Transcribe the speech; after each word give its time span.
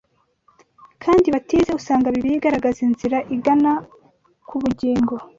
kandi 1.03 1.27
batize 1.35 1.69
usanga 1.79 2.13
Bibiliya 2.13 2.37
igaragaza 2.39 2.79
inzira 2.87 3.17
igana 3.35 3.71
ku 4.47 4.55
bugingo 4.61 5.13